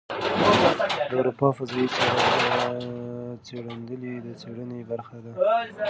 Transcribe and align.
د 1.09 1.11
اروپا 1.19 1.47
فضايي 1.57 1.87
څېړندلې 3.45 4.13
د 4.25 4.27
څېړنې 4.41 4.79
برخه 4.91 5.17
ده. 5.23 5.31